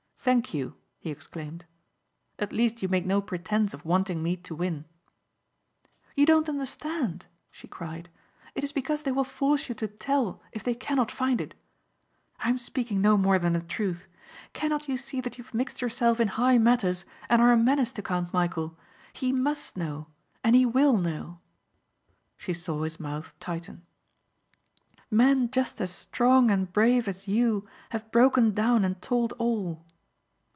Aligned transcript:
"Thank 0.23 0.53
you," 0.53 0.75
he 0.99 1.09
exclaimed. 1.09 1.65
"At 2.37 2.53
least 2.53 2.83
you 2.83 2.87
make 2.87 3.07
no 3.07 3.23
pretence 3.23 3.73
of 3.73 3.83
wanting 3.83 4.21
me 4.21 4.37
to 4.37 4.53
win." 4.53 4.85
"You 6.15 6.27
don't 6.27 6.47
understand," 6.47 7.25
she 7.49 7.67
cried, 7.67 8.07
"it 8.53 8.63
is 8.63 8.71
because 8.71 9.01
they 9.01 9.11
will 9.11 9.23
force 9.23 9.67
you 9.67 9.73
to 9.73 9.87
tell 9.87 10.39
if 10.51 10.63
they 10.63 10.75
cannot 10.75 11.09
find 11.09 11.41
it. 11.41 11.55
I 12.39 12.49
am 12.49 12.59
speaking 12.59 13.01
no 13.01 13.17
more 13.17 13.39
than 13.39 13.53
the 13.53 13.63
truth. 13.63 14.05
Cannot 14.53 14.87
you 14.87 14.95
see 14.95 15.21
that 15.21 15.39
you 15.39 15.43
have 15.43 15.55
mixed 15.55 15.81
yourself 15.81 16.19
in 16.19 16.27
high 16.27 16.59
matters 16.59 17.03
and 17.27 17.41
are 17.41 17.51
a 17.51 17.57
menace 17.57 17.91
to 17.93 18.03
Count 18.03 18.31
Michæl? 18.31 18.75
He 19.13 19.33
must 19.33 19.75
know 19.75 20.05
and 20.43 20.55
he 20.55 20.67
will 20.67 20.97
know." 20.99 21.39
She 22.37 22.53
saw 22.53 22.83
his 22.83 22.99
mouth 22.99 23.33
tighten. 23.39 23.87
"Men 25.09 25.49
just 25.49 25.81
as 25.81 25.89
strong 25.89 26.51
and 26.51 26.71
brave 26.71 27.07
as 27.07 27.27
you 27.27 27.67
have 27.89 28.11
broken 28.11 28.53
down 28.53 28.85
and 28.85 29.01
told 29.01 29.33
all." 29.39 29.83